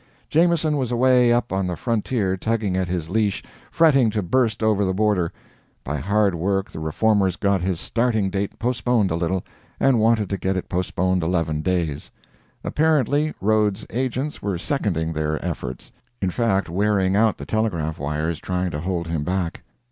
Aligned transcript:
Jameson 0.29 0.77
was 0.77 0.91
away 0.91 1.31
up 1.31 1.53
on 1.53 1.67
the 1.67 1.77
frontier 1.77 2.35
tugging 2.35 2.75
at 2.75 2.87
his 2.87 3.11
leash, 3.11 3.43
fretting 3.69 4.09
to 4.09 4.23
burst 4.23 4.63
over 4.63 4.83
the 4.83 4.95
border. 4.95 5.31
By 5.83 5.97
hard 5.97 6.33
work 6.33 6.71
the 6.71 6.79
Reformers 6.79 7.35
got 7.35 7.61
his 7.61 7.79
starting 7.79 8.31
date 8.31 8.57
postponed 8.57 9.11
a 9.11 9.15
little, 9.15 9.43
and 9.79 9.99
wanted 9.99 10.27
to 10.31 10.39
get 10.39 10.57
it 10.57 10.69
postponed 10.69 11.21
eleven 11.21 11.61
days. 11.61 12.09
Apparently, 12.63 13.35
Rhodes's 13.41 13.85
agents 13.91 14.41
were 14.41 14.57
seconding 14.57 15.13
their 15.13 15.37
efforts 15.45 15.91
in 16.19 16.31
fact 16.31 16.67
wearing 16.67 17.15
out 17.15 17.37
the 17.37 17.45
telegraph 17.45 17.99
wires 17.99 18.39
trying 18.39 18.71
to 18.71 18.79
hold 18.81 19.05
him 19.07 19.23
back. 19.23 19.61